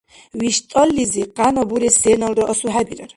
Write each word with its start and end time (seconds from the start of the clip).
ВиштӀаллизи 0.39 1.23
къяна 1.37 1.63
бурес 1.69 1.95
сеналра 2.01 2.43
асухӀебирар! 2.51 3.09